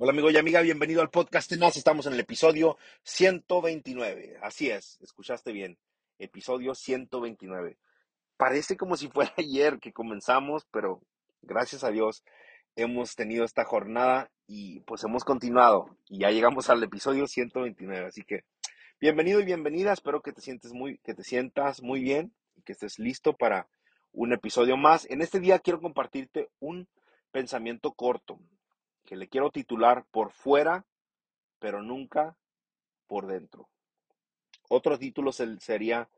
[0.00, 1.76] Hola amigo y amiga, bienvenido al podcast Tenaz.
[1.76, 4.38] Estamos en el episodio 129.
[4.42, 5.76] Así es, escuchaste bien.
[6.20, 7.76] Episodio 129.
[8.36, 11.02] Parece como si fuera ayer que comenzamos, pero
[11.42, 12.22] gracias a Dios
[12.76, 18.06] hemos tenido esta jornada y pues hemos continuado y ya llegamos al episodio 129.
[18.06, 18.44] Así que
[19.00, 19.92] bienvenido y bienvenida.
[19.92, 23.66] Espero que te sientes muy, que te sientas muy bien y que estés listo para
[24.12, 25.10] un episodio más.
[25.10, 26.86] En este día quiero compartirte un
[27.32, 28.38] pensamiento corto
[29.08, 30.84] que le quiero titular Por fuera,
[31.58, 32.36] pero nunca
[33.06, 33.70] por dentro.
[34.68, 36.10] Otro título sería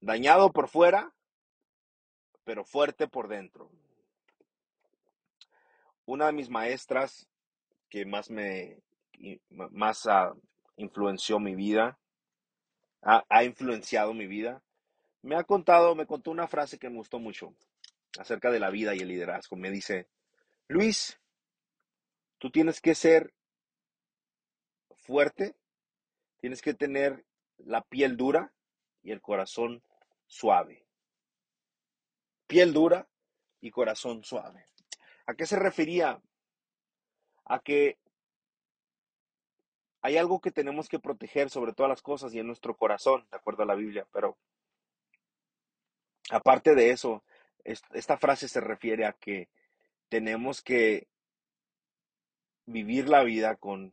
[0.00, 1.14] Dañado por fuera,
[2.42, 3.70] pero fuerte por dentro.
[6.04, 7.28] Una de mis maestras
[7.88, 8.82] que más me
[9.48, 10.36] más uh,
[10.76, 11.96] influenció mi vida,
[13.02, 14.62] ha, ha influenciado mi vida,
[15.22, 17.54] me ha contado, me contó una frase que me gustó mucho
[18.18, 19.56] acerca de la vida y el liderazgo.
[19.56, 20.08] Me dice,
[20.66, 21.18] Luis,
[22.44, 23.32] Tú tienes que ser
[24.96, 25.56] fuerte,
[26.36, 27.24] tienes que tener
[27.56, 28.52] la piel dura
[29.02, 29.82] y el corazón
[30.26, 30.84] suave.
[32.46, 33.08] Piel dura
[33.62, 34.66] y corazón suave.
[35.24, 36.20] ¿A qué se refería?
[37.46, 37.96] A que
[40.02, 43.38] hay algo que tenemos que proteger sobre todas las cosas y en nuestro corazón, de
[43.38, 44.36] acuerdo a la Biblia, pero
[46.28, 47.24] aparte de eso,
[47.64, 49.48] esta frase se refiere a que
[50.10, 51.08] tenemos que
[52.66, 53.92] vivir la vida con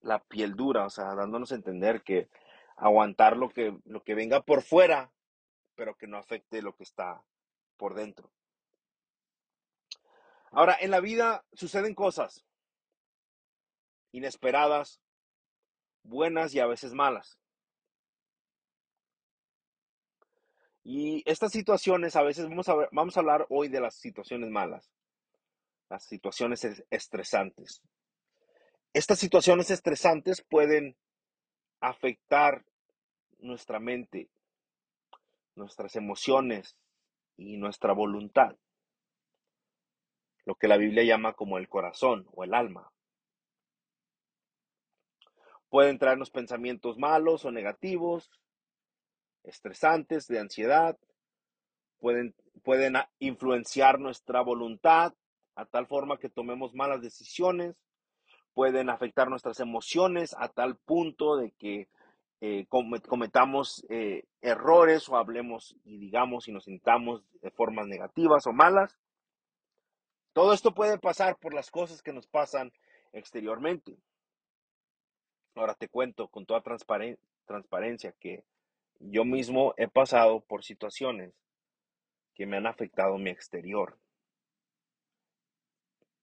[0.00, 2.28] la piel dura, o sea, dándonos a entender que
[2.76, 5.10] aguantar lo que, lo que venga por fuera,
[5.74, 7.22] pero que no afecte lo que está
[7.76, 8.30] por dentro.
[10.50, 12.44] Ahora, en la vida suceden cosas
[14.12, 15.00] inesperadas,
[16.02, 17.38] buenas y a veces malas.
[20.82, 24.90] Y estas situaciones, a veces vamos a, vamos a hablar hoy de las situaciones malas,
[25.90, 27.82] las situaciones estresantes.
[28.92, 30.96] Estas situaciones estresantes pueden
[31.80, 32.64] afectar
[33.38, 34.28] nuestra mente,
[35.54, 36.76] nuestras emociones
[37.36, 38.56] y nuestra voluntad,
[40.44, 42.90] lo que la Biblia llama como el corazón o el alma.
[45.68, 48.30] Pueden traernos pensamientos malos o negativos,
[49.42, 50.98] estresantes, de ansiedad,
[51.98, 55.14] pueden, pueden influenciar nuestra voluntad
[55.54, 57.76] a tal forma que tomemos malas decisiones
[58.56, 61.90] pueden afectar nuestras emociones a tal punto de que
[62.40, 68.54] eh, cometamos eh, errores o hablemos y digamos y nos sintamos de formas negativas o
[68.54, 68.98] malas.
[70.32, 72.72] Todo esto puede pasar por las cosas que nos pasan
[73.12, 73.98] exteriormente.
[75.54, 78.42] Ahora te cuento con toda transparencia que
[79.00, 81.34] yo mismo he pasado por situaciones
[82.34, 83.98] que me han afectado mi exterior.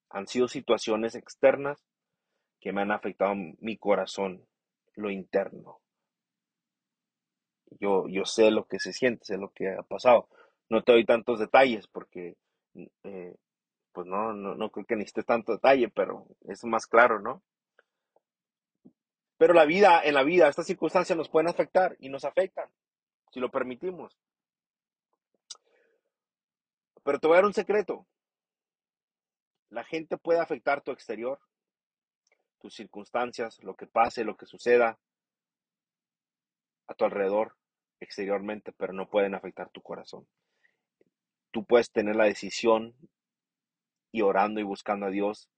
[0.09, 1.92] Han sido situaciones externas
[2.63, 4.47] que me han afectado mi corazón,
[4.95, 5.81] lo interno.
[7.71, 10.29] Yo, yo sé lo que se siente, sé lo que ha pasado.
[10.69, 12.37] No te doy tantos detalles porque,
[13.03, 13.35] eh,
[13.91, 17.43] pues no, no, no creo que necesites tanto detalle, pero es más claro, ¿no?
[19.37, 22.69] Pero la vida, en la vida, estas circunstancias nos pueden afectar y nos afectan,
[23.33, 24.17] si lo permitimos.
[27.03, 28.07] Pero te voy a dar un secreto.
[29.69, 31.41] La gente puede afectar tu exterior,
[32.63, 34.97] tus circunstancias, lo que pase, lo que suceda
[36.87, 37.57] a tu alrededor
[37.99, 40.25] exteriormente, pero no pueden afectar tu corazón.
[41.51, 42.95] Tú puedes tener la decisión
[44.13, 45.49] y orando y buscando a Dios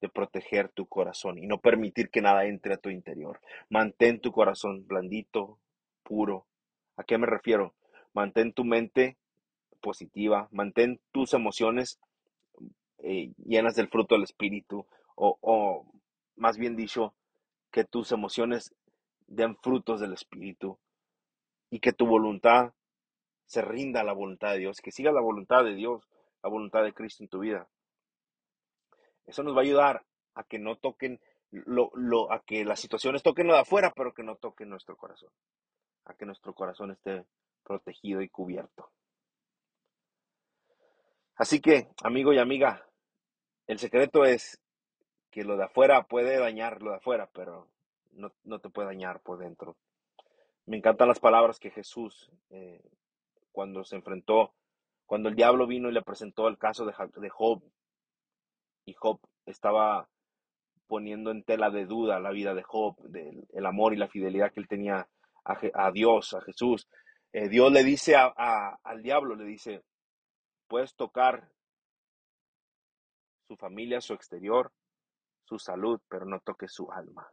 [0.00, 3.40] de proteger tu corazón y no permitir que nada entre a tu interior.
[3.68, 5.58] Mantén tu corazón blandito,
[6.02, 6.46] puro.
[6.96, 7.74] ¿A qué me refiero?
[8.14, 9.18] Mantén tu mente
[9.82, 12.00] positiva, mantén tus emociones
[12.98, 14.86] eh, llenas del fruto del Espíritu
[15.16, 15.85] o, o
[16.46, 17.12] más bien dicho,
[17.72, 18.72] que tus emociones
[19.26, 20.78] den frutos del Espíritu
[21.70, 22.72] y que tu voluntad
[23.46, 26.08] se rinda a la voluntad de Dios, que siga la voluntad de Dios,
[26.44, 27.66] la voluntad de Cristo en tu vida.
[29.24, 31.18] Eso nos va a ayudar a que no toquen
[31.50, 34.96] lo, lo, a que las situaciones toquen lo de afuera, pero que no toquen nuestro
[34.96, 35.30] corazón,
[36.04, 37.24] a que nuestro corazón esté
[37.64, 38.92] protegido y cubierto.
[41.34, 42.86] Así que, amigo y amiga,
[43.66, 44.60] el secreto es
[45.36, 47.68] que lo de afuera puede dañar lo de afuera, pero
[48.12, 49.76] no, te puede dañar por dentro.
[50.64, 52.80] Me encantan las palabras que Jesús, eh,
[53.52, 54.54] cuando se enfrentó,
[55.04, 57.62] cuando el diablo vino y le presentó el caso de, Job,
[58.86, 60.08] y Job estaba
[60.86, 64.54] poniendo en tela de duda la vida de Job, del el amor y la fidelidad
[64.54, 65.06] que él tenía
[65.44, 66.88] a, Dios, a Jesús.
[67.34, 69.82] Eh, Dios le dice al diablo, le dice,
[70.66, 71.52] puedes tocar
[73.46, 74.72] su familia, su exterior,
[75.46, 77.32] su salud, pero no toque su alma.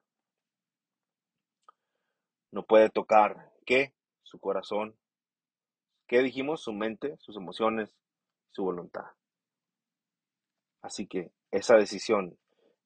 [2.51, 3.93] No puede tocar, ¿qué?
[4.21, 4.95] Su corazón.
[6.07, 6.61] ¿Qué dijimos?
[6.61, 7.95] Su mente, sus emociones,
[8.51, 9.05] su voluntad.
[10.81, 12.37] Así que esa decisión,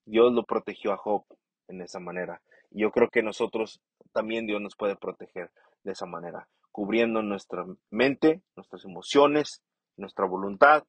[0.06, 1.26] Dios lo protegió a Job
[1.68, 2.42] en esa manera.
[2.70, 3.82] Yo creo que nosotros
[4.14, 5.52] también Dios nos puede proteger
[5.84, 9.62] de esa manera, cubriendo nuestra mente, nuestras emociones,
[9.98, 10.86] nuestra voluntad,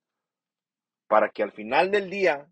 [1.09, 2.49] para que al final del día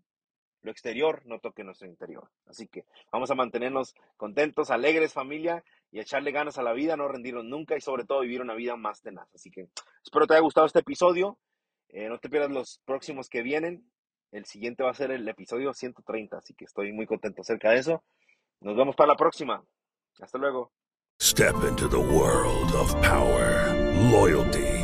[0.67, 2.29] lo exterior no toque nuestro interior.
[2.45, 7.07] Así que vamos a mantenernos contentos, alegres familia y echarle ganas a la vida, no
[7.07, 9.33] rendirnos nunca y sobre todo vivir una vida más tenaz.
[9.33, 9.69] Así que
[10.03, 11.39] espero te haya gustado este episodio.
[11.87, 13.89] Eh, no te pierdas los próximos que vienen.
[14.33, 17.79] El siguiente va a ser el episodio 130, así que estoy muy contento acerca de
[17.79, 18.03] eso.
[18.59, 19.63] Nos vemos para la próxima.
[20.19, 20.73] Hasta luego.
[21.21, 23.73] Step into the world of power,
[24.11, 24.83] loyalty,